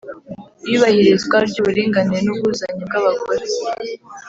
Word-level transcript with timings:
Iyubahirizwa 0.67 1.37
Ry 1.49 1.57
Uburinganire 1.61 2.19
N 2.23 2.27
Ubwuzuzanye 2.33 2.81
Bw 2.87 2.93
Abagore 2.99 3.45